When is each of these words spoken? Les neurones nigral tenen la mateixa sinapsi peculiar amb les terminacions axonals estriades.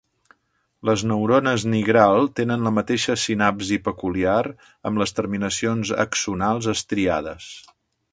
Les 0.89 1.01
neurones 1.09 1.65
nigral 1.73 2.29
tenen 2.39 2.65
la 2.67 2.71
mateixa 2.77 3.17
sinapsi 3.23 3.77
peculiar 3.89 4.39
amb 4.91 5.03
les 5.03 5.13
terminacions 5.19 5.93
axonals 6.05 6.71
estriades. 6.75 7.51